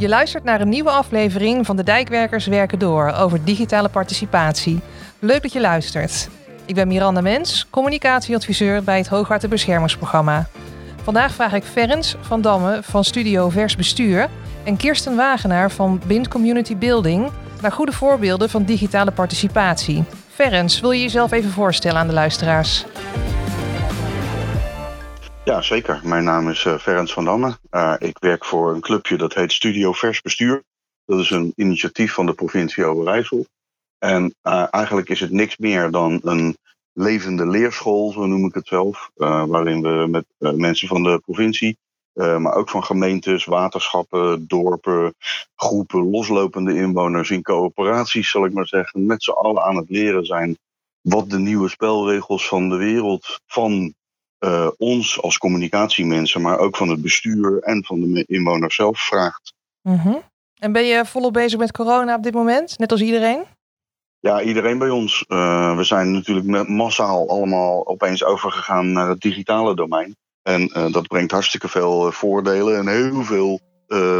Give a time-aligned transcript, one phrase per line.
[0.00, 4.80] Je luistert naar een nieuwe aflevering van de Dijkwerkers Werken Door over digitale participatie.
[5.18, 6.28] Leuk dat je luistert.
[6.64, 10.48] Ik ben Miranda Mens, communicatieadviseur bij het Hoogwaterbeschermingsprogramma.
[11.02, 14.28] Vandaag vraag ik Ferens van Damme van Studio Vers Bestuur
[14.64, 17.30] en Kirsten Wagenaar van Bind Community Building
[17.60, 20.04] naar goede voorbeelden van digitale participatie.
[20.28, 22.84] Ferens, wil je jezelf even voorstellen aan de luisteraars?
[25.44, 26.00] Ja, zeker.
[26.04, 27.58] Mijn naam is uh, van Damme.
[27.70, 30.62] Uh, ik werk voor een clubje dat heet Studio Vers Bestuur.
[31.04, 33.46] Dat is een initiatief van de provincie Overijssel.
[33.98, 36.56] En uh, eigenlijk is het niks meer dan een
[36.92, 39.10] levende leerschool, zo noem ik het zelf.
[39.14, 41.78] waarin we met mensen van de provincie,
[42.12, 45.14] maar ook van gemeentes, waterschappen, dorpen,
[45.54, 50.24] groepen, loslopende inwoners in coöperaties, zal ik maar zeggen, met z'n allen aan het leren
[50.24, 50.58] zijn
[51.00, 53.94] wat de nieuwe spelregels van de wereld van
[54.40, 59.54] uh, ons als communicatiemensen, maar ook van het bestuur en van de inwoners zelf vraagt.
[59.82, 60.22] Mm -hmm.
[60.58, 63.44] En ben je volop bezig met corona op dit moment, net als iedereen?
[64.18, 65.24] Ja, iedereen bij ons.
[65.28, 70.16] Uh, we zijn natuurlijk massaal allemaal opeens overgegaan naar het digitale domein.
[70.42, 73.60] En uh, dat brengt hartstikke veel voordelen en heel veel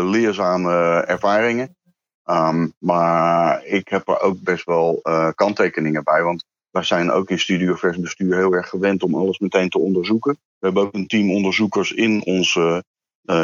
[0.05, 1.77] leerzame ervaringen.
[2.25, 5.01] Um, maar ik heb er ook best wel
[5.35, 6.23] kanttekeningen bij.
[6.23, 9.79] Want wij zijn ook in Studio Vers Bestuur heel erg gewend om alles meteen te
[9.79, 10.33] onderzoeken.
[10.33, 12.79] We hebben ook een team onderzoekers in ons uh,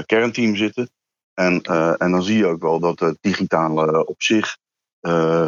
[0.07, 0.91] kernteam zitten.
[1.35, 4.57] En, uh, en dan zie je ook wel dat het digitale op zich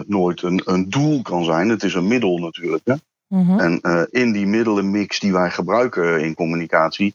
[0.07, 1.69] nooit een, een doel kan zijn.
[1.69, 2.83] Het is een middel natuurlijk.
[2.85, 2.95] Hè?
[3.27, 3.59] Mm -hmm.
[3.59, 7.15] En in die middelenmix die wij gebruiken in communicatie,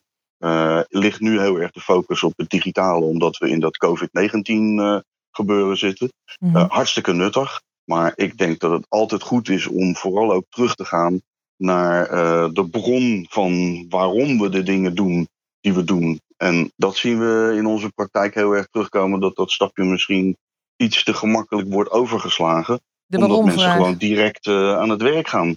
[0.87, 5.77] ligt nu heel erg de focus op het digitale, omdat we in dat COVID-19 gebeuren
[5.77, 6.11] zitten.
[6.39, 6.65] Mm -hmm.
[6.69, 7.61] hartstikke nuttig.
[7.83, 11.21] Maar ik denk dat het altijd goed is om vooral ook terug te gaan
[11.57, 15.27] naar uh, de bron van waarom we de dingen doen
[15.61, 16.21] die we doen.
[16.37, 20.37] En dat zien we in onze praktijk heel erg terugkomen, dat dat stapje misschien
[20.75, 22.81] iets te gemakkelijk wordt overgeslagen.
[23.05, 25.55] De omdat mensen gewoon direct uh, aan het werk gaan.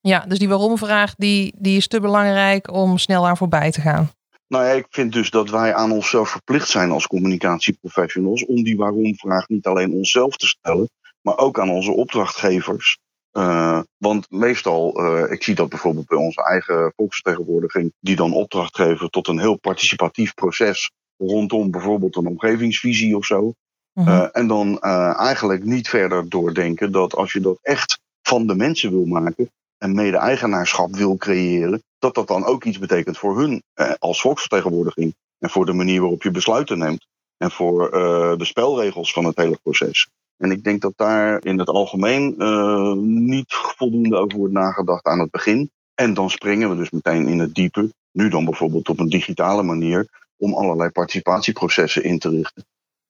[0.00, 4.10] Ja, dus die waarom-vraag die, die is te belangrijk om snel aan voorbij te gaan.
[4.46, 8.76] Nou ja, ik vind dus dat wij aan onszelf verplicht zijn als communicatieprofessionals om die
[8.76, 10.90] waarom-vraag niet alleen onszelf te stellen,
[11.22, 12.98] maar ook aan onze opdrachtgevers.
[13.32, 18.76] Uh, want meestal, uh, ik zie dat bijvoorbeeld bij onze eigen volksvertegenwoordiging, die dan opdracht
[18.76, 23.52] geven tot een heel participatief proces rondom bijvoorbeeld een omgevingsvisie of zo.
[23.94, 28.54] Uh, uh, en dan eigenlijk niet verder doordenken dat als je dat echt van de
[28.54, 33.62] mensen wil maken en mede-eigenaarschap wil creëren, dat dat dan ook iets betekent voor hun
[33.98, 37.06] als volksvertegenwoordiging en voor de manier waarop je besluiten neemt
[37.36, 37.90] en voor
[38.38, 40.08] de spelregels van het hele proces.
[40.40, 45.18] En ik denk dat daar in het algemeen uh, niet voldoende over wordt nagedacht aan
[45.18, 45.70] het begin.
[45.94, 49.62] En dan springen we dus meteen in het diepe, nu dan bijvoorbeeld op een digitale
[49.62, 52.64] manier, om allerlei participatieprocessen in te richten.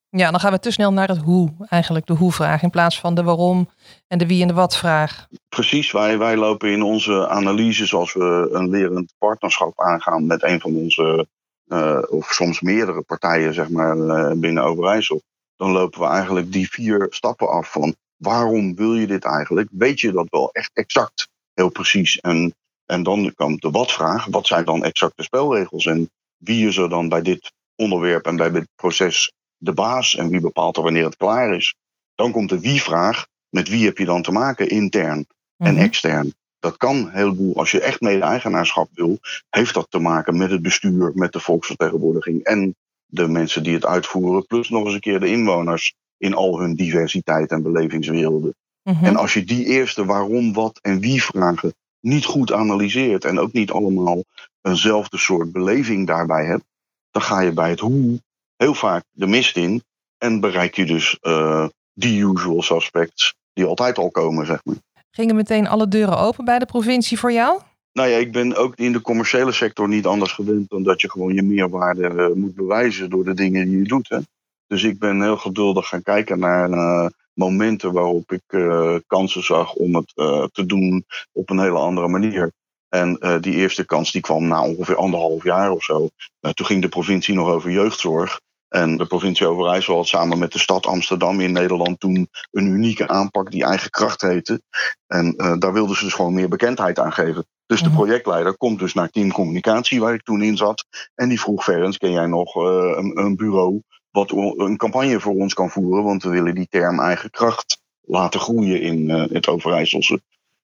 [0.08, 3.14] Ja, dan gaan we te snel naar het hoe, eigenlijk de hoe-vraag, in plaats van
[3.14, 3.68] de waarom
[4.06, 5.26] en de wie en de wat-vraag.
[5.48, 10.60] Precies, wij, wij lopen in onze analyses als we een lerend partnerschap aangaan met een
[10.60, 11.26] van onze,
[11.66, 15.22] uh, of soms meerdere partijen, zeg maar, uh, binnen Overijssel
[15.60, 19.68] dan lopen we eigenlijk die vier stappen af van waarom wil je dit eigenlijk?
[19.72, 22.16] Weet je dat wel echt exact, heel precies?
[22.18, 22.54] En,
[22.86, 24.26] en dan komt de wat-vraag.
[24.26, 25.86] Wat zijn dan exact de spelregels?
[25.86, 30.16] En wie is er dan bij dit onderwerp en bij dit proces de baas?
[30.16, 31.74] En wie bepaalt er wanneer het klaar is?
[32.14, 33.26] Dan komt de wie-vraag.
[33.48, 35.82] Met wie heb je dan te maken, intern en Mhm.
[35.82, 36.34] extern?
[36.58, 37.56] Dat kan een heleboel.
[37.56, 39.18] Als je echt mede-eigenaarschap wil,
[39.50, 42.76] heeft dat te maken met het bestuur, met de volksvertegenwoordiging en
[43.10, 46.74] de mensen die het uitvoeren, plus nog eens een keer de inwoners in al hun
[46.74, 48.54] diversiteit en belevingswerelden.
[48.82, 49.04] Mhm.
[49.04, 53.52] En als je die eerste waarom, wat en wie vragen niet goed analyseert en ook
[53.52, 54.24] niet allemaal
[54.62, 56.64] eenzelfde soort beleving daarbij hebt,
[57.10, 58.20] dan ga je bij het hoe
[58.56, 59.82] heel vaak de mist in
[60.18, 64.76] en bereik je dus uh, die usual suspects die altijd al komen, zeg maar.
[65.10, 67.60] Gingen meteen alle deuren open bij de provincie voor jou?
[67.92, 71.10] Nou ja, ik ben ook in de commerciële sector niet anders gewend dan dat je
[71.10, 74.08] gewoon je meerwaarde uh, moet bewijzen door de dingen die je doet.
[74.08, 74.18] Hè.
[74.66, 79.74] Dus ik ben heel geduldig gaan kijken naar uh, momenten waarop ik uh, kansen zag
[79.74, 80.12] om het
[80.52, 82.52] te doen op een hele andere manier.
[82.88, 86.08] En die eerste kans die kwam na ongeveer anderhalf jaar of zo.
[86.40, 88.40] toen ging de provincie nog over jeugdzorg.
[88.68, 93.08] En de provincie Overijssel had samen met de stad Amsterdam in Nederland toen een unieke
[93.08, 94.62] aanpak die eigen kracht heette.
[95.06, 97.44] En daar wilden ze dus gewoon meer bekendheid aan geven.
[97.70, 100.84] Dus de projectleider komt dus naar team communicatie, waar ik toen in zat.
[101.14, 102.62] En die vroeg Ferens, ken jij nog uh,
[102.96, 106.04] een, een, bureau wat een campagne voor ons kan voeren?
[106.04, 110.20] Want we willen die term eigen kracht laten groeien in uh, het Overijsselse.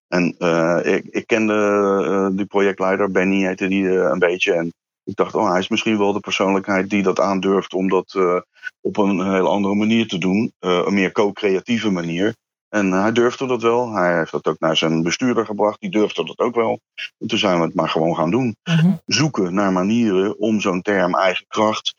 [0.09, 4.53] En uh, ik, ik kende die projectleider, Benny heette die een beetje.
[4.53, 4.73] En
[5.05, 8.15] Ik dacht, oh, hij is misschien wel de persoonlijkheid die dat aandurft om dat
[8.81, 10.53] op een hele andere manier te doen.
[10.59, 12.35] Een meer co-creatieve manier.
[12.69, 13.93] En hij durfde dat wel.
[13.93, 15.81] Hij heeft dat ook naar zijn bestuurder gebracht.
[15.81, 16.81] Die durfde dat ook wel.
[17.19, 18.57] En toen zijn we het maar gewoon gaan doen.
[18.65, 18.93] Mhm.
[19.07, 21.95] Zoeken naar manieren om zo'n term eigen kracht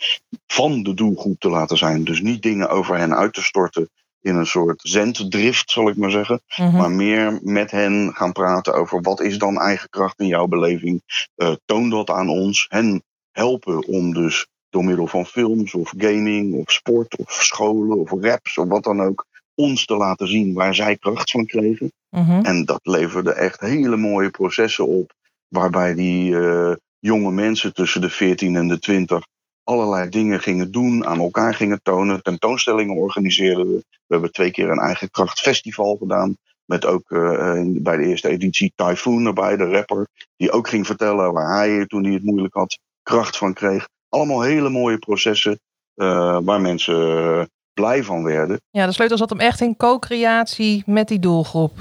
[0.47, 2.03] van de doelgroep te laten zijn.
[2.03, 3.89] Dus niet dingen over hen uit te storten
[4.21, 6.41] in een soort zenddrift, zal ik maar zeggen.
[6.57, 6.75] Mhm.
[6.75, 11.01] Maar meer met hen gaan praten over wat is dan eigen kracht in jouw beleving.
[11.35, 12.65] Eh, toon dat aan ons.
[12.69, 18.11] Hen helpen om dus door middel van films of gaming of sport of scholen of
[18.21, 19.25] raps of wat dan ook
[19.57, 21.92] ons te laten zien waar zij kracht van kregen.
[22.09, 22.45] Mhm.
[22.45, 25.13] En dat leverde echt hele mooie processen op.
[25.48, 29.25] Waarbij die eh, jonge mensen tussen de 14 en de 20
[29.63, 33.83] allerlei dingen gingen doen, aan elkaar gingen tonen, tentoonstellingen organiseerden we.
[34.07, 36.38] Hebben twee keer een eigen kracht festival gedaan.
[36.65, 40.07] Met ook eh, in- bij de eerste editie Typhoon erbij, de rapper.
[40.38, 43.88] Die ook ging vertellen waar hij toen hij het moeilijk had, kracht van kreeg.
[44.09, 45.59] Allemaal hele mooie processen
[45.95, 47.45] eh, waar mensen eh,
[47.77, 48.62] blij van werden.
[48.69, 51.74] Ja, de sleutel zat hem echt in co-creatie met die doelgroep.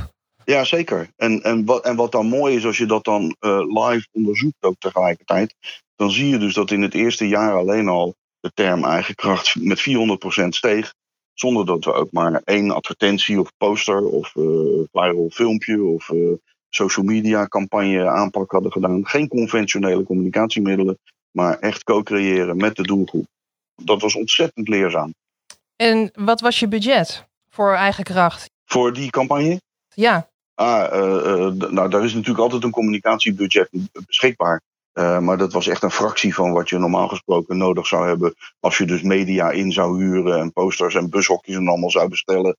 [0.45, 1.09] Ja, zeker.
[1.17, 4.63] En, en, wat, en wat dan mooi is, als je dat dan eh, live onderzoekt
[4.63, 5.55] ook tegelijkertijd,
[5.97, 9.57] dan zie je dus dat in het eerste jaar alleen al de term eigen kracht
[9.61, 9.81] met
[10.45, 10.95] 400% steeg.
[11.35, 14.43] Zonder dat we ook maar één advertentie of poster of eh
[14.93, 16.19] viral filmpje of eh,
[16.69, 19.07] social media campagne aanpak hadden gedaan.
[19.07, 20.99] Geen conventionele communicatiemiddelen,
[21.31, 23.27] maar echt co-creëren met de doelgroep.
[23.83, 25.15] Dat was ontzettend leerzaam.
[25.77, 28.51] En wat was je budget voor eigen kracht?
[28.65, 29.61] Voor die campagne
[29.95, 33.69] Ja, Ah, eh, eh, nou, daar is natuurlijk altijd een communicatiebudget
[34.07, 34.61] beschikbaar.
[34.93, 38.35] Eh, maar dat was echt een fractie van wat je normaal gesproken nodig zou hebben.
[38.61, 42.57] Als je dus media in zou huren en posters en bushokjes en allemaal zou bestellen.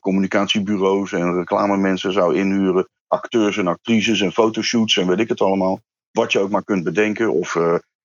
[0.00, 2.88] communicatiebureaus en reclamemensen zou inhuren.
[3.06, 5.80] Acteurs en actrices en fotoshoots en weet ik het allemaal.
[6.12, 7.32] Wat je ook maar kunt bedenken.
[7.32, 7.56] Of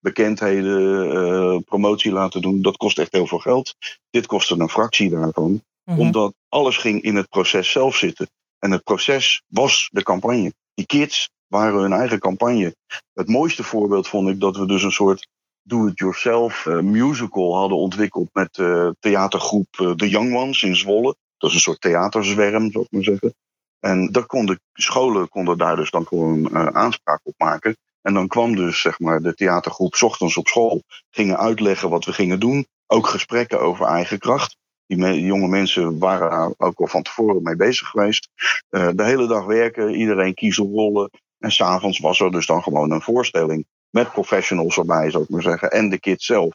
[0.06, 2.62] bekendheden, eh, promotie laten doen.
[2.62, 3.76] Dat kost echt heel veel geld.
[4.10, 6.00] Dit kostte een fractie daarvan Mhm.
[6.00, 8.30] omdat alles ging in het proces zelf zitten.
[8.60, 10.54] En het proces was de campagne.
[10.74, 12.76] Die kids waren hun eigen campagne.
[13.14, 15.28] Het mooiste voorbeeld vond ik dat we dus een soort
[15.62, 21.16] do-it-yourself eh, musical hadden ontwikkeld met de theatergroep The Young Ones in Zwolle.
[21.38, 23.36] Dat is een soort theaterzwerm, zou ik maar zeggen.
[23.80, 27.78] En daar konden scholen konden daar dus dan gewoon aanspraak op maken.
[28.06, 32.14] En dan kwam dus zeg maar, de theatergroep ochtends op school, gingen uitleggen wat we
[32.14, 32.68] gingen doen.
[32.88, 34.58] Ook gesprekken over eigen kracht.
[34.88, 38.30] Die jonge mensen waren ook al van tevoren mee bezig geweest.
[38.70, 41.10] Eh, de hele dag werken, iedereen kiezelrollen.
[41.40, 43.66] En s'avonds was er dus dan gewoon een voorstelling.
[43.90, 45.72] Met professionals erbij, zou ik maar zeggen.
[45.72, 46.54] En de kids zelf.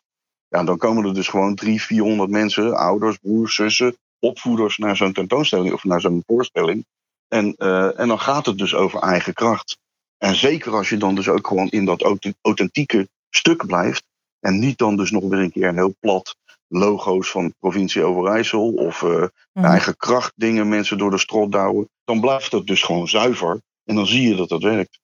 [0.49, 5.13] Ja, dan komen er dus gewoon drie, 400 mensen, ouders, broers, zussen, opvoeders naar zo'n
[5.13, 6.87] tentoonstelling of naar zo'n voorstelling.
[7.29, 9.80] En, eh, en dan gaat het dus over eigen kracht.
[10.23, 14.05] En zeker als je dan dus ook gewoon in dat auth- authentieke stuk blijft.
[14.41, 16.37] En niet dan dus nog weer een keer een heel plat
[16.69, 19.23] logo's van provincie Overijssel of eh,
[19.53, 19.65] Mhm.
[19.67, 21.89] eigen kracht dingen mensen door de strot douwen.
[22.05, 23.61] Dan blijft het dus gewoon zuiver.
[23.85, 24.99] En dan zie je dat dat werkt.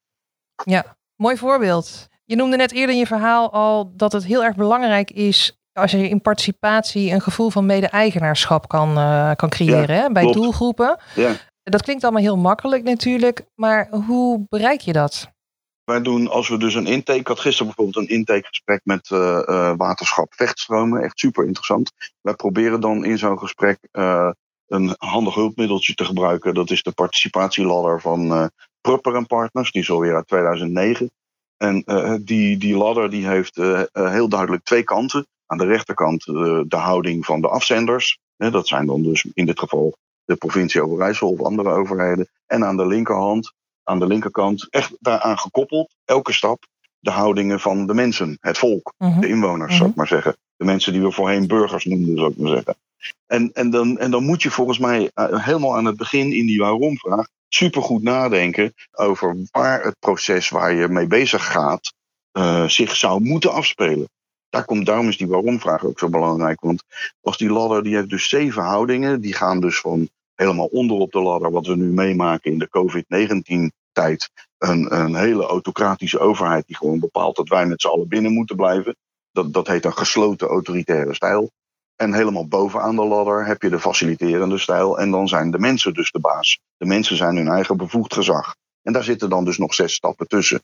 [1.16, 2.06] Mooi voorbeeld.
[2.24, 5.90] Je noemde net eerder in je verhaal al dat het heel erg belangrijk is als
[5.90, 10.36] je in participatie een gevoel van mede-eigenaarschap kan, eh, kan creëren hè, bij klopt.
[10.38, 10.98] doelgroepen.
[11.14, 11.32] Ja.
[11.70, 15.34] Dat klinkt allemaal heel makkelijk natuurlijk, maar hoe bereik je dat?
[15.84, 19.48] Wij doen, als we dus een intake, ik had gisteren bijvoorbeeld een intakegesprek met eh,
[19.48, 21.92] eh, waterschap Vechtstromen, echt super interessant.
[22.20, 24.30] Wij proberen dan in zo'n gesprek eh,
[24.66, 26.54] een handig hulpmiddeltje te gebruiken.
[26.54, 28.50] Dat is de participatieladder van
[28.80, 31.10] Prupper en Partners, die is alweer uit 2009.
[31.56, 31.82] En
[32.24, 33.56] die, die ladder die heeft
[33.92, 35.26] heel duidelijk twee kanten.
[35.46, 38.18] Aan de rechterkant de houding van de afzenders.
[38.36, 42.28] Dat zijn dan dus in dit geval de provincie Overijssel of andere overheden.
[42.46, 43.52] En aan de linkerhand
[43.84, 46.66] aan de linkerkant echt daaraan gekoppeld, elke stap,
[46.98, 49.20] de houdingen van de mensen, het volk, Mhm.
[49.20, 50.36] de inwoners, zou ik maar zeggen.
[50.56, 52.76] De mensen die we voorheen burgers noemden, zou ik maar zeggen.
[53.26, 56.46] En, en, dan, en dan moet je volgens mij eh, helemaal aan het begin in
[56.46, 61.92] die waarom-vraag supergoed nadenken over waar het proces waar je mee bezig gaat
[62.32, 64.08] eh, zich zou moeten afspelen.
[64.56, 66.60] Daar komt, daarom is die waarom-vraag ook zo belangrijk.
[66.60, 66.82] Want
[67.20, 71.12] als die ladder, die heeft dus zeven houdingen, die gaan dus van helemaal onder op
[71.12, 74.30] de ladder, wat we nu meemaken in de COVID-19-tijd.
[74.58, 78.56] Een, een hele autocratische overheid die gewoon bepaalt dat wij met z'n allen binnen moeten
[78.56, 78.96] blijven.
[79.32, 81.50] Dat, dat heet een gesloten autoritaire stijl.
[81.96, 84.98] En helemaal bovenaan de ladder heb je de faciliterende stijl.
[84.98, 86.60] En dan zijn de mensen dus de baas.
[86.76, 88.54] De mensen zijn hun eigen bevoegd gezag.
[88.82, 90.62] En daar zitten dan dus nog zes stappen tussen.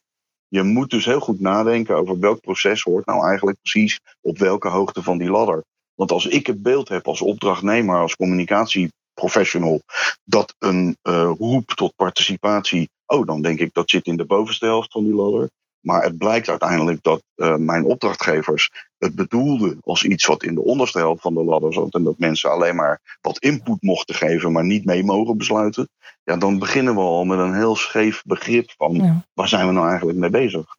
[0.53, 4.69] Je moet dus heel goed nadenken over welk proces hoort nou eigenlijk precies op welke
[4.69, 5.65] hoogte van die ladder.
[5.95, 9.81] Want als ik het beeld heb als opdrachtnemer, als communicatieprofessional,
[10.25, 14.65] dat een eh, roep tot participatie, oh dan denk ik dat zit in de bovenste
[14.65, 15.51] helft van die ladder.
[15.83, 20.65] Maar het blijkt uiteindelijk dat uh, mijn opdrachtgevers het bedoelden als iets wat in de
[20.65, 21.95] onderste helft van de ladder zat.
[21.95, 25.89] En dat mensen alleen maar wat input mochten geven, maar niet mee mogen besluiten.
[26.25, 29.89] Ja, dan beginnen we al met een heel scheef begrip van waar zijn we nou
[29.89, 30.77] eigenlijk mee bezig.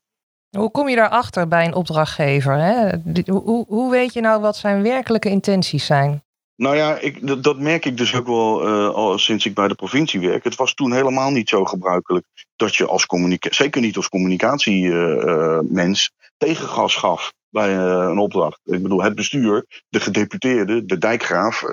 [0.57, 2.57] Hoe kom je daarachter bij een opdrachtgever?
[2.57, 2.89] Hè?
[3.31, 6.23] Hoe, hoe weet je nou wat zijn werkelijke intenties zijn?
[6.55, 9.75] Nou ja, ik, dat merk ik dus ook wel uh, al sinds ik bij de
[9.75, 10.43] provincie werk.
[10.43, 16.11] Het was toen helemaal niet zo gebruikelijk dat je als communicatie, zeker niet als communicatiemens,
[16.13, 18.59] uh, tegengas gaf bij een opdracht.
[18.63, 21.63] Ik bedoel, het bestuur, de gedeputeerde, de dijkgraaf,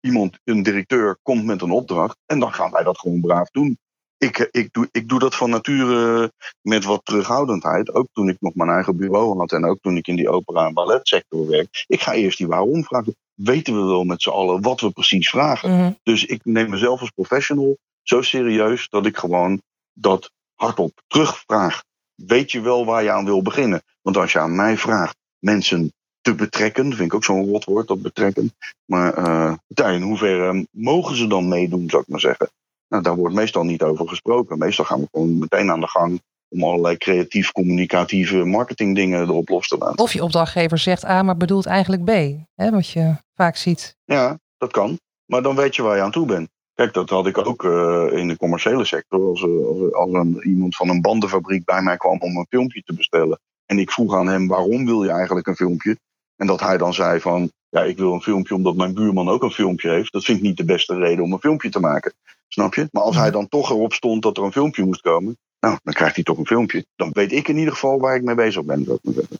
[0.00, 3.78] iemand, een directeur komt met een opdracht en dan gaan wij dat gewoon braaf doen
[4.24, 6.32] ik, eh, ik, doe, ik doe dat van nature
[6.62, 7.94] met wat terughoudendheid.
[7.94, 10.66] Ook toen ik nog mijn eigen bureau had en ook toen ik in die opera-
[10.66, 11.84] en balletsector werk.
[11.86, 13.16] Ik ga eerst die waarom vragen.
[13.34, 15.70] Weten we wel met z'n allen wat we precies vragen?
[15.70, 15.92] Mhm.
[16.02, 19.62] Dus ik neem mezelf als professional zo serieus dat ik gewoon
[19.92, 21.82] dat hardop terugvraag.
[22.14, 23.82] Weet je wel waar je aan wil beginnen?
[24.02, 28.02] Want als je aan mij vraagt mensen te betrekken, vind ik ook zo'n rotwoord, dat
[28.02, 28.52] betrekken.
[28.84, 32.50] Maar uh, in hoeverre mogen ze dan meedoen, zou ik maar zeggen?
[32.88, 34.58] Nou, daar wordt meestal niet over gesproken.
[34.58, 39.68] Meestal gaan we gewoon meteen aan de gang om allerlei creatief communicatieve marketingdingen erop los
[39.68, 39.98] te laten.
[39.98, 42.10] Of je opdrachtgever zegt A, maar bedoelt eigenlijk B.
[42.54, 43.96] Hè, wat je vaak ziet.
[44.04, 44.98] Ja, dat kan.
[45.26, 46.48] Maar dan weet je waar je aan toe bent.
[46.74, 49.28] Kijk, dat had ik ook uh, in de commerciële sector.
[49.28, 52.94] Als, als, als een, iemand van een bandenfabriek bij mij kwam om een filmpje te
[52.94, 53.40] bestellen.
[53.66, 55.98] En ik vroeg aan hem, waarom wil je eigenlijk een filmpje?
[56.36, 59.42] En dat hij dan zei van, ja, ik wil een filmpje omdat mijn buurman ook
[59.42, 60.12] een filmpje heeft.
[60.12, 62.12] Dat vind ik niet de beste reden om een filmpje te maken.
[62.48, 62.88] Snap je?
[62.90, 65.94] Maar als hij dan toch erop stond dat er een filmpje moest komen, nou, dan
[65.94, 66.86] krijgt hij toch een filmpje.
[66.96, 69.38] Dan weet ik in ieder geval waar ik mee bezig ben, zou ik maar zeggen.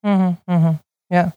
[0.00, 1.36] Mm -hmm, ja.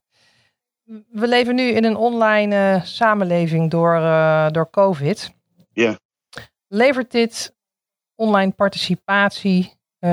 [1.10, 5.32] We leven nu in een online uh, samenleving door, uh, door COVID.
[5.72, 6.00] Ja.
[6.68, 7.56] Levert dit
[8.16, 10.10] online participatie, uh,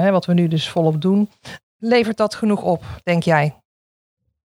[0.00, 1.30] hè, wat we nu dus volop doen,
[1.78, 3.54] levert dat genoeg op, denk jij?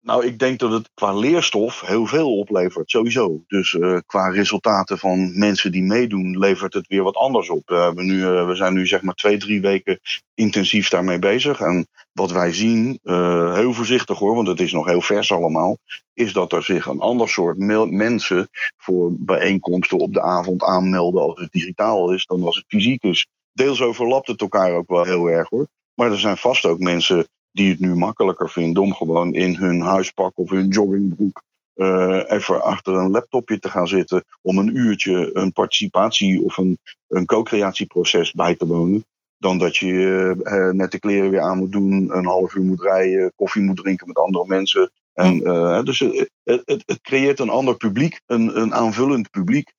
[0.03, 3.43] Nou, ik denk dat het qua leerstof heel veel oplevert, sowieso.
[3.47, 7.69] Dus uh, qua resultaten van mensen die meedoen, levert het weer wat anders op.
[7.69, 10.01] We, nu, uh, we zijn nu zeg maar twee, drie weken
[10.35, 11.61] intensief daarmee bezig.
[11.61, 15.79] En wat wij zien, uh, heel voorzichtig hoor, want het is nog heel vers allemaal,
[16.15, 17.59] is dat er zich een ander soort
[17.91, 23.03] mensen voor bijeenkomsten op de avond aanmelden als het digitaal is dan als het fysiek
[23.03, 23.27] is.
[23.53, 25.67] Deels overlapt het elkaar ook wel heel erg hoor.
[25.95, 29.81] Maar er zijn vast ook mensen die het nu makkelijker vinden om gewoon in hun
[29.81, 31.43] huispak of hun joggingbroek
[31.81, 36.79] uh, even achter een laptopje te gaan zitten om een uurtje een participatie of een,
[37.09, 39.05] een co-creatieproces bij te wonen.
[39.39, 42.83] Dan dat je uh, net de kleren weer aan moet doen, een half uur moet
[42.83, 44.91] rijden, koffie moet drinken met andere mensen.
[45.13, 49.73] En, uh, dus het, het, het, creëert een ander publiek, een, een aanvullend publiek.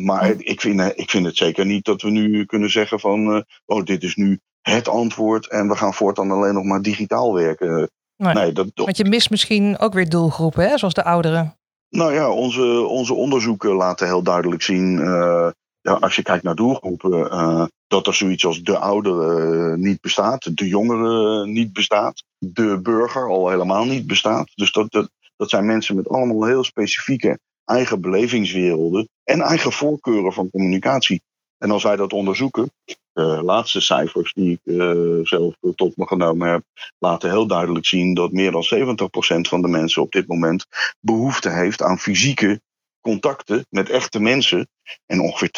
[0.00, 3.84] maar ik vind, ik vind het zeker niet dat we nu kunnen zeggen van, oh
[3.84, 4.40] dit is nu
[4.72, 7.90] het antwoord en we gaan voortaan alleen nog maar digitaal werken.
[8.16, 10.78] Nee, nee dat, Want je mist misschien ook weer doelgroepen, hè?
[10.78, 11.56] zoals de ouderen.
[11.88, 15.48] Nou ja, onze, onze onderzoeken laten heel duidelijk zien, uh,
[15.80, 20.56] ja, als je kijkt naar doelgroepen, uh, dat er zoiets als de ouderen niet bestaat,
[20.56, 24.50] de jongeren niet bestaat, de burger al helemaal niet bestaat.
[24.54, 30.32] Dus dat, dat, dat zijn mensen met allemaal heel specifieke eigen belevingswerelden en eigen voorkeuren
[30.32, 31.22] van communicatie.
[31.58, 32.70] En als wij dat onderzoeken,
[33.14, 36.62] de laatste cijfers die ik uh, zelf tot me genomen heb,
[36.98, 40.66] laten heel duidelijk zien dat meer dan 70% van de mensen op dit moment
[41.00, 42.60] behoefte heeft aan fysieke
[43.00, 44.68] contacten met echte mensen.
[45.06, 45.50] En ongeveer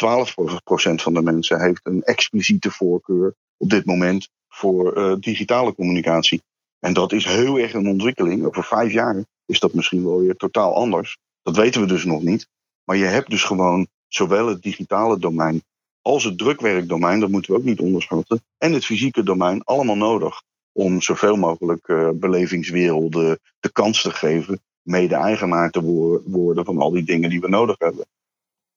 [0.91, 6.41] 12% van de mensen heeft een expliciete voorkeur op dit moment voor uh, digitale communicatie.
[6.79, 8.45] En dat is heel erg een ontwikkeling.
[8.45, 11.17] Over vijf jaar is dat misschien wel weer totaal anders.
[11.41, 12.47] Dat weten we dus nog niet.
[12.83, 15.63] Maar je hebt dus gewoon zowel het digitale domein
[16.07, 20.41] als het drukwerkdomein, dat moeten we ook niet onderschatten, en het fysieke domein allemaal nodig
[20.71, 25.81] om zoveel mogelijk uh, belevingswerelden de kans te geven mede-eigenaar te
[26.25, 28.05] worden van al die dingen die we nodig hebben.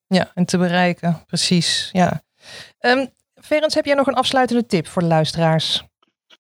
[0.07, 1.89] Ja, en te bereiken, precies.
[1.93, 2.23] Ja.
[2.81, 5.85] Um, Ferens, heb jij nog een afsluitende tip voor de luisteraars?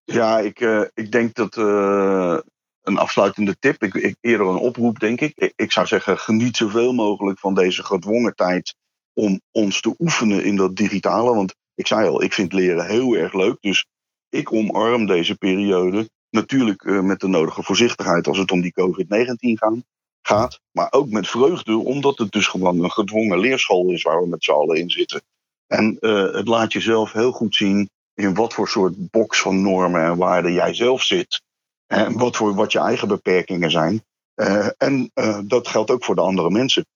[0.04, 2.38] Ja, ik, uh, ik denk dat uh,
[2.82, 5.32] een afsluitende tip, ik, ik, eerder een oproep denk ik.
[5.34, 5.52] ik.
[5.56, 8.74] Ik zou zeggen, geniet zoveel mogelijk van deze gedwongen tijd
[9.14, 11.34] om ons te oefenen in dat digitale.
[11.34, 13.56] Want ik zei al, ik vind leren heel erg leuk.
[13.60, 13.86] Dus
[14.28, 19.78] ik omarm deze periode natuurlijk uh, met de nodige voorzichtigheid als het om die COVID-19
[20.22, 20.60] gaat.
[20.70, 24.44] Maar ook met vreugde, omdat het dus gewoon een gedwongen leerschool is waar we met
[24.44, 25.22] z'n allen in zitten.
[25.66, 30.04] En uh, het laat jezelf heel goed zien in wat voor soort box van normen
[30.04, 31.42] en waarden jij zelf zit.
[31.86, 34.04] En wat, voor, wat je eigen beperkingen zijn.
[34.34, 35.10] Uh, en
[35.44, 36.86] dat geldt ook voor de andere mensen.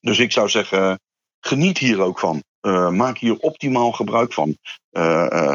[0.00, 1.00] Dus ik zou zeggen,
[1.40, 2.42] geniet hier ook van.
[2.90, 4.56] maak hier optimaal gebruik van.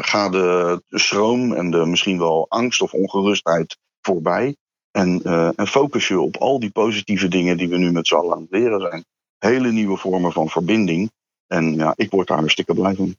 [0.00, 4.56] ga de stroom en de misschien wel angst of ongerustheid voorbij.
[4.90, 5.22] En,
[5.56, 8.40] en focus je op al die positieve dingen die we nu met z'n allen aan
[8.40, 9.04] het leren zijn.
[9.38, 11.10] Hele nieuwe vormen van verbinding.
[11.46, 13.16] En ja, ik word daar hartstikke blij van.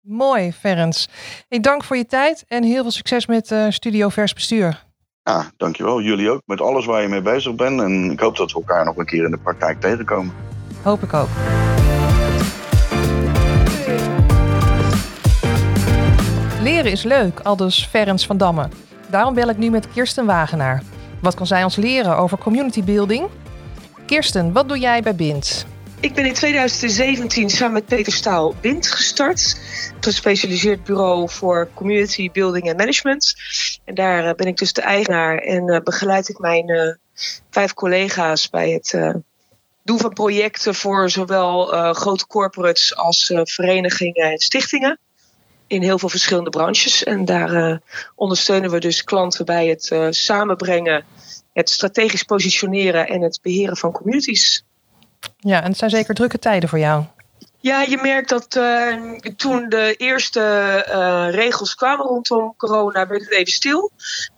[0.00, 1.08] Mooi, Ferens.
[1.48, 4.84] Ik dank voor je tijd en heel veel succes met Studio Vers Bestuur.
[5.22, 6.00] Ja, dankjewel.
[6.00, 6.42] Jullie ook.
[6.44, 7.80] Met alles waar je mee bezig bent.
[7.80, 10.34] En ik hoop dat we elkaar nog een keer in de praktijk tegenkomen.
[10.82, 11.28] Hoop ik ook.
[16.64, 18.68] Leren is leuk, aldus Ferens van Damme.
[19.10, 20.82] Daarom bel ik nu met Kirsten Wagenaar.
[21.20, 23.28] Wat kan zij ons leren over community building?
[24.06, 25.66] Kirsten, wat doe jij bij BIND?
[26.00, 29.60] Ik ben in 2017 samen met Peter Staal BIND gestart.
[29.94, 33.34] Een gespecialiseerd bureau voor community building en management.
[33.84, 36.94] En daar eh, ben ik dus de eigenaar en uh, begeleid ik mijn uh,
[37.50, 39.14] vijf collega's bij het
[39.82, 44.98] doen van projecten voor zowel grote corporates als verenigingen en stichtingen.
[45.66, 47.04] In heel veel verschillende branches.
[47.04, 47.80] En daar
[48.14, 51.04] ondersteunen we dus klanten bij het samenbrengen,
[51.52, 54.64] het strategisch positioneren en het beheren van communities.
[55.38, 57.04] Ja, en het zijn zeker drukke tijden voor jou.
[57.60, 60.40] Ja, je merkt dat uh, toen de eerste
[60.88, 63.90] uh, regels kwamen rondom corona, werd het even stil.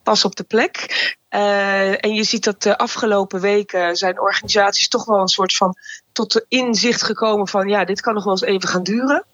[0.03, 0.87] Pas op de plek.
[1.31, 5.77] Uh, en je ziet dat de afgelopen weken zijn organisaties toch wel een soort van
[6.13, 9.25] tot de inzicht gekomen van ja, dit kan nog wel eens even gaan duren.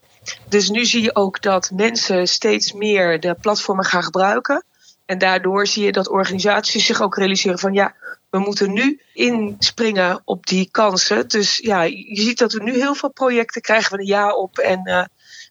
[0.49, 4.65] Dus nu zie je ook dat mensen steeds meer de platformen gaan gebruiken.
[5.07, 7.95] En daardoor zie je dat organisaties zich ook realiseren van ja,
[8.31, 11.29] we moeten nu inspringen op die kansen.
[11.29, 14.59] Dus ja, je ziet dat we nu heel veel projecten krijgen we een jaar op
[14.59, 15.05] en uh,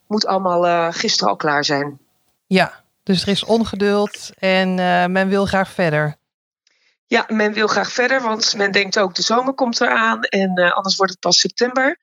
[0.07, 1.99] moet allemaal uh, gisteren al klaar zijn.
[2.47, 6.15] Ja, dus er is ongeduld en uh, men wil graag verder.
[7.07, 10.95] Ja, men wil graag verder, want men denkt ook de zomer komt eraan en anders
[10.95, 11.99] wordt het pas september.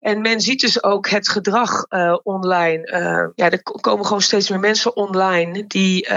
[0.00, 1.86] En men ziet dus ook het gedrag
[2.22, 3.32] online.
[3.34, 6.08] ja, er komen gewoon steeds meer mensen online die,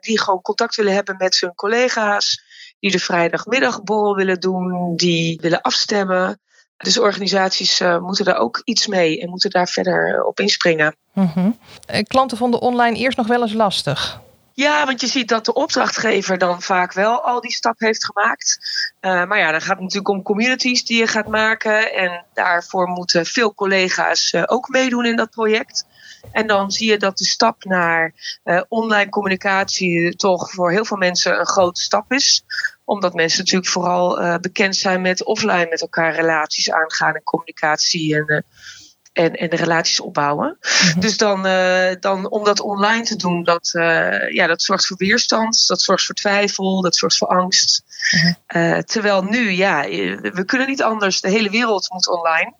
[0.00, 2.48] die gewoon contact willen hebben met hun collega's
[2.80, 6.40] die de vrijdagmiddagborrel willen doen, die willen afstemmen.
[6.76, 10.96] Dus organisaties moeten daar ook iets mee en moeten daar verder eh, op inspringen.
[11.12, 11.58] -hmm.
[12.02, 14.20] Klanten vonden online eerst nog wel eens lastig.
[14.60, 18.58] Ja, want je ziet dat de opdrachtgever dan vaak wel al die stap heeft gemaakt.
[19.00, 21.92] Uh, maar ja, dan gaat het natuurlijk om communities die je gaat maken.
[21.92, 25.84] En daarvoor moeten veel collega's uh, ook meedoen in dat project.
[26.32, 28.12] En dan zie je dat de stap naar
[28.44, 32.44] uh, online communicatie toch voor heel veel mensen een grote stap is.
[32.84, 38.44] Omdat mensen natuurlijk vooral bekend zijn met offline met elkaar relaties aangaan en communicatie en,
[39.12, 40.58] en, en de relaties opbouwen.
[40.60, 41.00] Mm-hmm.
[41.00, 41.42] Dus dan,
[42.00, 43.70] dan om dat online te doen, dat,
[44.30, 47.84] ja, dat zorgt voor weerstand, dat zorgt voor twijfel, dat zorgt voor angst.
[48.10, 48.84] Mm-hmm.
[48.84, 49.82] terwijl nu, ja,
[50.20, 51.20] we kunnen niet anders.
[51.20, 52.54] De hele wereld moet online.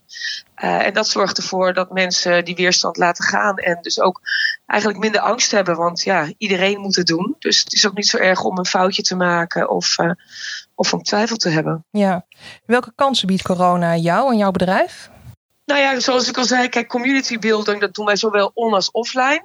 [0.54, 4.20] En dat zorgt ervoor dat mensen die weerstand laten gaan en dus ook
[4.66, 7.36] eigenlijk minder angst hebben, want ja, iedereen moet het doen.
[7.38, 9.96] Dus het is ook niet zo erg om een foutje te maken of,
[10.74, 11.84] of om twijfel te hebben.
[11.90, 12.26] Ja.
[12.64, 15.10] Welke kansen biedt corona jou en jouw bedrijf?
[15.70, 18.90] Nou ja, zoals ik al zei, kijk, community building, dat doen wij zowel on als
[18.90, 19.44] offline.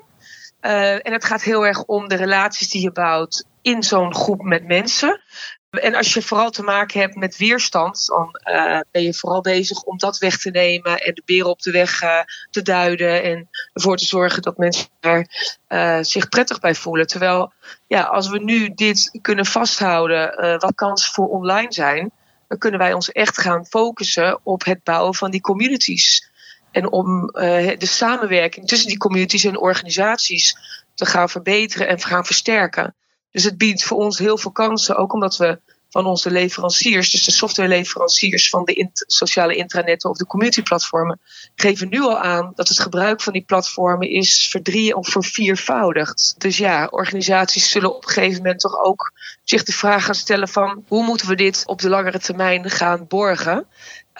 [0.61, 4.41] Uh, en het gaat heel erg om de relaties die je bouwt in zo'n groep
[4.41, 5.21] met mensen.
[5.69, 9.81] En als je vooral te maken hebt met weerstand, dan uh, ben je vooral bezig
[9.81, 13.49] om dat weg te nemen en de beren op de weg uh, te duiden en
[13.73, 15.27] ervoor te zorgen dat mensen er
[15.69, 17.07] uh, zich prettig bij voelen.
[17.07, 17.53] Terwijl,
[17.87, 22.11] ja, als we nu dit kunnen vasthouden, wat kansen voor online zijn,
[22.57, 26.29] kunnen wij ons echt gaan focussen op het bouwen van die communities.
[26.71, 30.57] En om de samenwerking tussen die communities en organisaties
[30.93, 32.95] te gaan verbeteren en gaan versterken.
[33.31, 35.59] Dus het biedt voor ons heel veel kansen, ook omdat we
[35.95, 41.19] van onze leveranciers, dus de softwareleveranciers van de sociale intranetten of de community-platformen,
[41.55, 46.35] geven nu al aan dat het gebruik van die platformen is verdrie- of verviervoudigd.
[46.37, 50.47] Dus ja, organisaties zullen op een gegeven moment toch ook zich de vraag gaan stellen
[50.47, 53.67] van hoe moeten we dit op de langere termijn gaan borgen?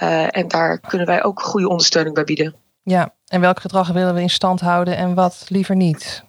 [0.02, 2.56] Uh, en daar kunnen wij ook goede ondersteuning bij bieden.
[2.84, 6.25] Ja, en welk gedrag willen we in stand houden en wat liever niet?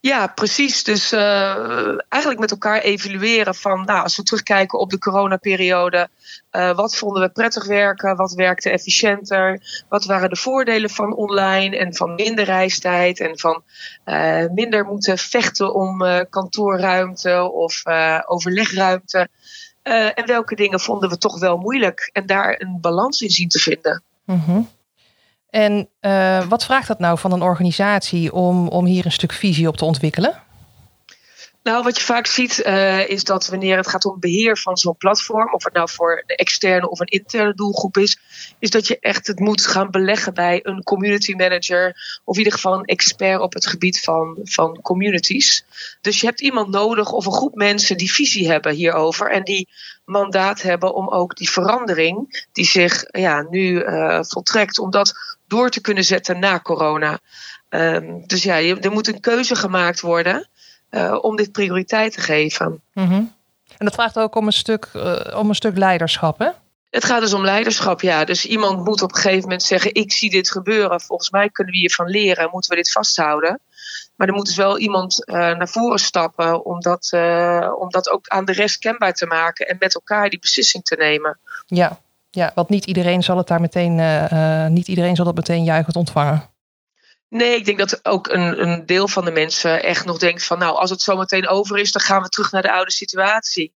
[0.00, 0.84] Ja, precies.
[0.84, 6.08] Dus uh, eigenlijk met elkaar evalueren van, nou, als we terugkijken op de coronaperiode,
[6.52, 11.76] uh, wat vonden we prettig werken, wat werkte efficiënter, wat waren de voordelen van online
[11.76, 13.62] en van minder reistijd en van
[14.04, 17.82] uh, minder moeten vechten om kantoorruimte of
[18.26, 19.28] overlegruimte.
[19.82, 23.58] en welke dingen vonden we toch wel moeilijk en daar een balans in zien te
[23.58, 24.02] vinden.
[24.24, 24.68] Mm.
[25.50, 29.68] En uh, wat vraagt dat nou van een organisatie om, om hier een stuk visie
[29.68, 30.34] op te ontwikkelen?
[31.62, 34.96] Nou, wat je vaak ziet uh, is dat wanneer het gaat om beheer van zo'n
[34.96, 38.18] platform, of het nou voor een externe of een interne doelgroep is,
[38.58, 42.52] is dat je echt het moet gaan beleggen bij een community manager, of in ieder
[42.52, 45.64] geval een expert op het gebied van, van communities.
[46.00, 49.68] Dus je hebt iemand nodig of een groep mensen die visie hebben hierover en die
[50.04, 55.12] mandaat hebben om ook die verandering die zich ja, nu uh, voltrekt, om dat
[55.46, 57.18] door te kunnen zetten na corona.
[57.68, 60.48] Um, dus ja, er moet een keuze gemaakt worden.
[60.90, 62.82] Uh, om dit prioriteit te geven.
[62.92, 63.32] Mm -hmm.
[63.78, 66.48] En dat vraagt ook om een stuk, uh, om een stuk leiderschap, hè?
[66.90, 68.24] Het gaat dus om leiderschap, ja.
[68.24, 71.00] Dus iemand moet op een gegeven moment zeggen: Ik zie dit gebeuren.
[71.00, 72.48] Volgens mij kunnen we hiervan leren.
[72.52, 73.60] Moeten we dit vasthouden?
[74.16, 77.10] Maar er moet dus wel iemand uh, naar voren stappen om dat,
[77.78, 80.96] om dat ook aan de rest kenbaar te maken en met elkaar die beslissing te
[80.96, 81.38] nemen.
[81.66, 81.98] Ja,
[82.30, 83.94] ja want niet iedereen zal het daar meteen,
[84.72, 86.49] niet iedereen zal dat meteen juichend ontvangen.
[87.30, 90.58] Nee, ik denk dat ook een, een deel van de mensen echt nog denkt van
[90.58, 93.74] nou, als het zo meteen over is, dan gaan we terug naar de oude situatie.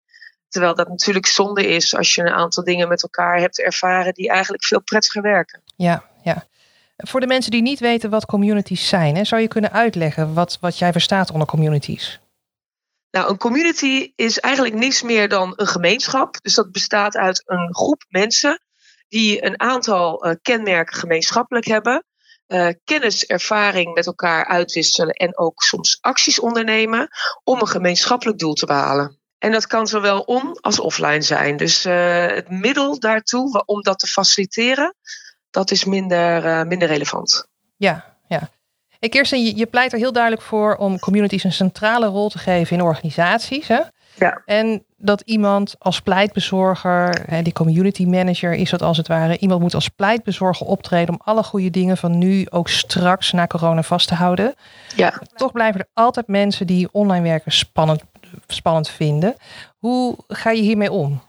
[0.48, 4.28] Terwijl dat natuurlijk zonde is als je een aantal dingen met elkaar hebt ervaren die
[4.28, 5.62] eigenlijk veel prettiger werken.
[5.76, 6.46] Ja, ja.
[6.96, 10.58] Voor de mensen die niet weten wat communities zijn, hè, zou je kunnen uitleggen wat,
[10.60, 12.20] wat jij verstaat onder communities?
[13.10, 16.38] Nou, een community is eigenlijk niets meer dan een gemeenschap.
[16.42, 18.60] Dus dat bestaat uit een groep mensen
[19.08, 22.04] die een aantal uh, kenmerken gemeenschappelijk hebben.
[22.52, 27.08] Uh, kennis, ervaring met elkaar uitwisselen en ook soms acties ondernemen
[27.44, 29.18] om een gemeenschappelijk doel te behalen.
[29.38, 31.56] En dat kan zowel on- als offline zijn.
[31.56, 34.94] Dus uh, het middel daartoe om dat te faciliteren,
[35.50, 37.46] dat is minder, uh, minder relevant.
[37.76, 38.50] Ja, ja.
[39.08, 42.76] Kirsten, je, je pleit er heel duidelijk voor om communities een centrale rol te geven
[42.76, 43.68] in organisaties.
[43.68, 43.80] Hè?
[44.14, 44.42] Ja.
[44.44, 49.74] En dat iemand als pleitbezorger, die community manager is dat als het ware, iemand moet
[49.74, 54.14] als pleitbezorger optreden om alle goede dingen van nu ook straks na corona vast te
[54.14, 54.54] houden.
[54.96, 55.22] Ja.
[55.34, 58.02] Toch blijven er altijd mensen die online werken spannend,
[58.46, 59.36] spannend vinden.
[59.78, 61.22] Hoe ga je hiermee om?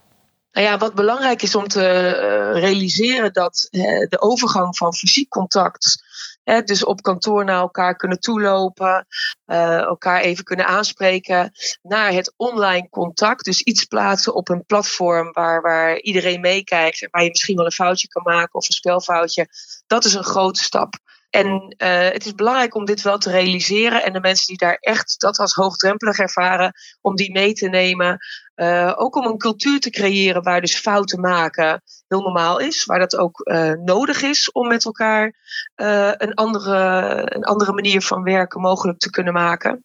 [0.52, 3.68] Nou ja, wat belangrijk is om te uh, realiseren dat
[4.10, 6.04] de overgang van fysiek contact
[6.44, 9.08] Dus op kantoor naar elkaar kunnen toelopen,
[9.46, 11.52] uh, elkaar even kunnen aanspreken,
[11.82, 13.46] naar het online contact.
[13.46, 17.66] Dus iets plaatsen op een platform waar, waar iedereen meekijkt en waar je misschien wel
[17.66, 19.48] een foutje kan maken of een spelfoutje.
[19.88, 20.96] Dat is een grote stap.
[21.34, 24.04] En uh, het is belangrijk om dit wel te realiseren.
[24.04, 28.18] En de mensen die daar echt dat als hoogdrempelig ervaren, om die mee te nemen.
[28.56, 32.86] Uh, ook om een cultuur te creëren waar dus fouten maken heel normaal is.
[32.86, 35.36] Waar dat ook uh, nodig is om met elkaar
[35.76, 39.82] een, andere, een andere manier van werken mogelijk te kunnen maken.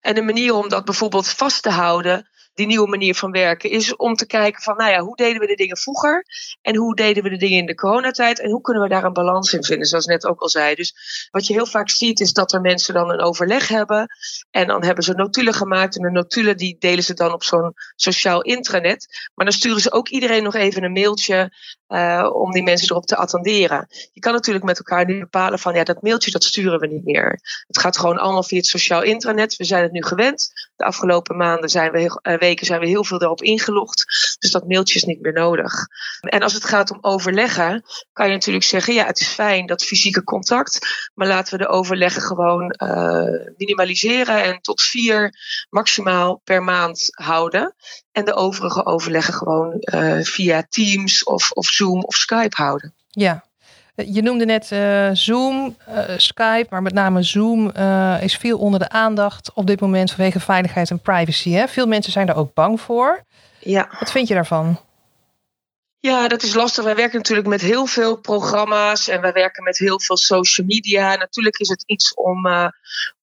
[0.00, 3.96] En een manier om dat bijvoorbeeld vast te houden die nieuwe manier van werken, is
[3.96, 6.24] om te kijken van, nou ja, hoe deden we de dingen vroeger
[6.62, 9.12] en hoe deden we de dingen in de coronatijd en hoe kunnen we daar een
[9.12, 10.74] balans in vinden, zoals net ook al zei.
[10.74, 10.94] Dus
[11.30, 14.08] wat je heel vaak ziet is dat er mensen dan een overleg hebben
[14.50, 17.74] en dan hebben ze notulen gemaakt en de notulen die delen ze dan op zo'n
[17.96, 21.50] sociaal intranet, maar dan sturen ze ook iedereen nog even een mailtje
[21.88, 23.86] uh, om die mensen erop te attenderen.
[24.12, 27.04] Je kan natuurlijk met elkaar nu bepalen van ja, dat mailtje dat sturen we niet
[27.04, 27.40] meer.
[27.66, 29.56] Het gaat gewoon allemaal via het sociaal intranet.
[29.56, 30.52] We zijn het nu gewend.
[30.76, 34.04] De afgelopen maanden zijn we heel, uh, zijn we heel veel daarop ingelogd.
[34.38, 35.86] Dus dat mailtje is niet meer nodig.
[36.20, 39.84] En als het gaat om overleggen, kan je natuurlijk zeggen: ja, het is fijn dat
[39.84, 40.78] fysieke contact,
[41.14, 45.34] maar laten we de overleggen gewoon uh, minimaliseren en tot vier
[45.70, 47.74] maximaal per maand houden.
[48.12, 52.94] En de overige overleggen gewoon uh, via Teams of, of Zoom of Skype houden.
[53.10, 53.44] Ja,
[53.96, 58.80] je noemde net uh, Zoom, uh, Skype, maar met name Zoom uh, is veel onder
[58.80, 61.50] de aandacht op dit moment vanwege veiligheid en privacy.
[61.50, 61.68] Hè?
[61.68, 63.22] Veel mensen zijn er ook bang voor.
[63.60, 63.88] Ja.
[63.98, 64.78] Wat vind je daarvan?
[66.06, 66.84] Ja, dat is lastig.
[66.84, 71.16] Wij werken natuurlijk met heel veel programma's en wij werken met heel veel social media.
[71.16, 72.68] Natuurlijk is het iets om, uh,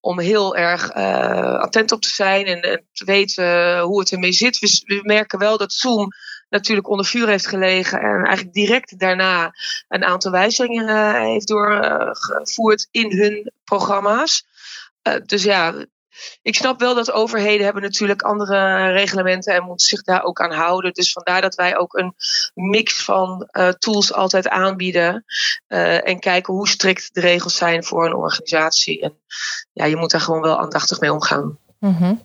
[0.00, 4.32] om heel erg uh, attent op te zijn en, en te weten hoe het ermee
[4.32, 4.58] zit.
[4.58, 6.08] We, we, merken wel dat Zoom
[6.54, 9.54] natuurlijk onder vuur heeft gelegen en eigenlijk direct daarna
[9.88, 14.46] een aantal wijzigingen uh, heeft doorgevoerd in hun programma's.
[15.26, 15.74] dus ja,
[16.42, 20.52] ik snap wel dat overheden hebben natuurlijk andere reglementen en moeten zich daar ook aan
[20.52, 20.92] houden.
[20.92, 22.14] Dus vandaar dat wij ook een
[22.54, 25.24] mix van tools altijd aanbieden.
[25.66, 29.00] En kijken hoe strikt de regels zijn voor een organisatie.
[29.00, 29.18] En
[29.72, 31.58] ja, je moet daar gewoon wel aandachtig mee omgaan.
[31.78, 32.22] Mm.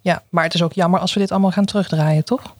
[0.00, 2.54] Ja, maar het is ook jammer als we dit allemaal gaan terugdraaien, toch?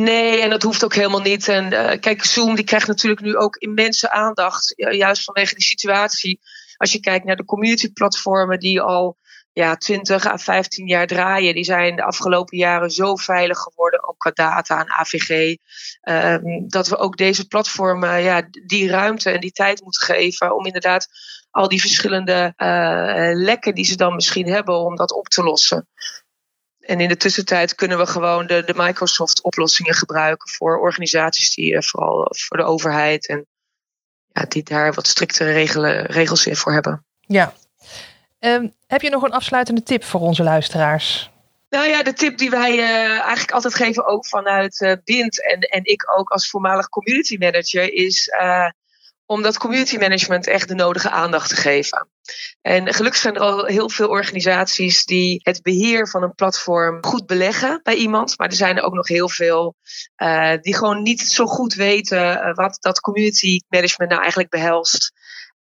[0.00, 1.48] Nee, en dat hoeft ook helemaal niet.
[1.48, 4.72] En uh, kijk, Zoom die krijgt natuurlijk nu ook immense aandacht.
[4.76, 6.40] Juist vanwege die situatie.
[6.76, 9.16] Als je kijkt naar de community platformen die al
[9.52, 14.18] ja, 20 à 15 jaar draaien, die zijn de afgelopen jaren zo veilig geworden, ook
[14.18, 15.56] qua data en AVG,
[16.00, 20.66] ehm, dat we ook deze platformen ja, die ruimte en die tijd moeten geven om
[20.66, 21.08] inderdaad
[21.50, 25.88] al die verschillende uh, lekken die ze dan misschien hebben, om dat op te lossen.
[26.86, 31.80] En in de tussentijd kunnen we gewoon de, de Microsoft-oplossingen gebruiken voor organisaties die uh,
[31.80, 33.46] vooral voor de overheid en
[34.32, 37.04] ja, die daar wat striktere regelen, regels in voor hebben.
[37.20, 37.52] Ja.
[38.40, 41.30] Um, heb je nog een afsluitende tip voor onze luisteraars?
[41.68, 45.60] Nou ja, de tip die wij uh, eigenlijk altijd geven, ook vanuit uh, BIND en,
[45.60, 48.68] en ik ook als voormalig community manager, is uh,
[49.26, 52.08] om dat community management echt de nodige aandacht te geven.
[52.62, 57.26] En gelukkig zijn er al heel veel organisaties die het beheer van een platform goed
[57.26, 58.38] beleggen bij iemand.
[58.38, 59.74] Maar er zijn er ook nog heel veel
[60.16, 65.12] uh, die gewoon niet zo goed weten wat dat community management nou eigenlijk behelst.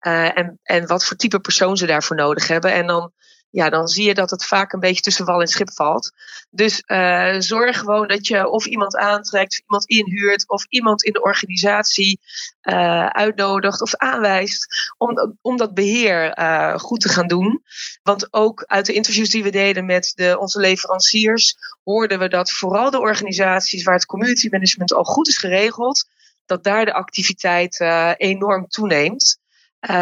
[0.02, 2.74] Uh, en, en wat voor type persoon ze daarvoor nodig hebben.
[2.74, 3.12] En dan
[3.56, 6.12] ja, dan zie je dat het vaak een beetje tussen wal en schip valt.
[6.50, 11.12] Dus uh, zorg gewoon dat je of iemand aantrekt, of iemand inhuurt, of iemand in
[11.14, 12.20] de organisatie
[12.62, 17.64] uh, uitnodigt of aanwijst om, om dat beheer uh, goed te gaan doen.
[18.04, 22.52] Want ook uit de interviews die we deden met de, onze leveranciers, hoorden we dat
[22.52, 26.06] vooral de organisaties waar het community management al goed is geregeld,
[26.46, 27.80] dat daar de activiteit
[28.18, 29.40] enorm toeneemt.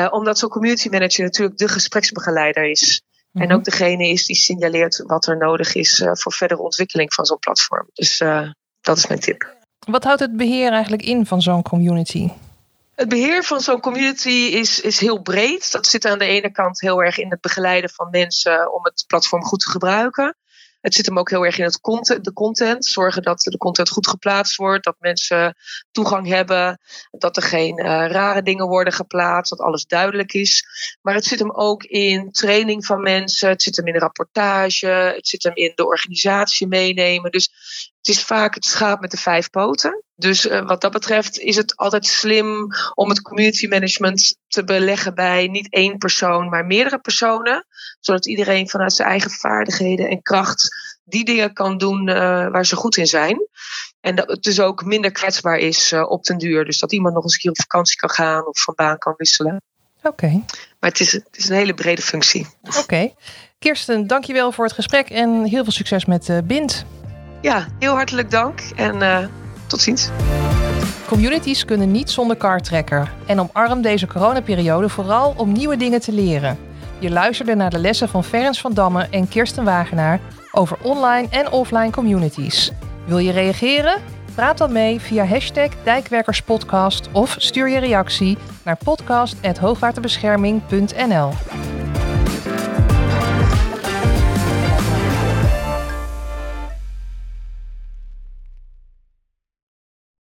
[0.10, 3.04] omdat zo'n community manager natuurlijk de gespreksbegeleider is.
[3.34, 3.54] En mhm.
[3.54, 7.40] ook degene is die signaleert wat er nodig is uh, voor verdere ontwikkeling van zo'n
[7.40, 7.88] platform.
[7.94, 8.50] Dus uh,
[8.82, 9.56] dat is mijn tip.
[9.80, 12.30] Wat houdt het beheer eigenlijk in van zo'n community?
[12.96, 15.72] Het beheer van zo'n community is, is heel breed.
[15.72, 19.04] Dat zit aan de ene kant heel erg in het begeleiden van mensen om het
[19.08, 20.36] platform goed te gebruiken.
[20.84, 22.86] Het zit hem ook heel erg in het content, de content.
[22.86, 24.84] Zorgen dat de content goed geplaatst wordt.
[24.84, 25.56] Dat mensen
[25.92, 26.80] toegang hebben.
[27.12, 29.50] Dat er geen uh, rare dingen worden geplaatst.
[29.50, 30.66] Dat alles duidelijk is.
[31.02, 33.50] Maar het zit hem ook in training van mensen.
[33.50, 34.88] Het zit hem in rapportage.
[34.88, 37.32] Het zit hem in de organisatie meenemen.
[37.32, 37.50] Dus
[38.04, 40.04] het is vaak het schaap met de vijf poten.
[40.16, 45.16] Dus uh, wat dat betreft is het altijd slim om het community management te beleggen
[45.16, 47.66] bij niet één persoon, maar meerdere personen.
[48.00, 50.70] Zodat iedereen vanuit zijn eigen vaardigheden en kracht
[51.04, 52.16] die dingen kan doen uh,
[52.48, 53.48] waar ze goed in zijn.
[54.00, 56.66] En dat het dus ook minder kwetsbaar is uh, op den duur.
[56.66, 59.14] Dus dat iemand nog eens een keer op vakantie kan gaan of van baan kan
[59.18, 59.62] wisselen.
[59.98, 60.08] Oké.
[60.08, 60.44] Okay.
[60.80, 62.48] Maar het is, het is een hele brede functie.
[62.62, 62.78] Oké.
[62.78, 63.16] Okay.
[63.60, 66.86] Kirsten, dankjewel voor het gesprek en heel veel succes met Bind.
[67.44, 69.18] Ja, heel hartelijk dank en uh,
[69.68, 70.10] tot ziens.
[71.08, 76.58] Communities kunnen niet zonder kartrekker en omarm deze coronaperiode vooral om nieuwe dingen te leren.
[77.00, 80.20] Je luisterde naar de lessen van Ferens van Damme en Kirsten Wagenaar
[80.52, 82.72] over online en offline communities.
[83.06, 84.02] Wil je reageren?
[84.36, 91.32] Praat dan mee via hashtag Dijkwerkerspodcast of stuur je reactie naar podcast.hoogwaterbescherming.nl.